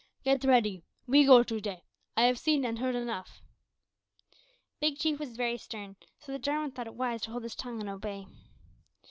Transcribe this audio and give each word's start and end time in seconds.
"Get 0.23 0.43
ready. 0.45 0.81
We 1.05 1.25
go 1.25 1.43
to 1.43 1.61
day. 1.61 1.83
I 2.17 2.23
have 2.23 2.39
seen 2.39 2.65
and 2.65 2.79
heard 2.79 2.95
enough." 2.95 3.39
Big 4.79 4.97
Chief 4.97 5.19
was 5.19 5.37
very 5.37 5.59
stern, 5.59 5.95
so 6.17 6.31
that 6.31 6.41
Jarwin 6.41 6.71
thought 6.71 6.87
it 6.87 6.95
wise 6.95 7.21
to 7.21 7.29
hold 7.29 7.43
his 7.43 7.53
tongue 7.53 7.79
and 7.79 7.87
obey. 7.89 8.25